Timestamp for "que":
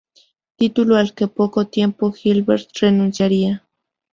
1.13-1.25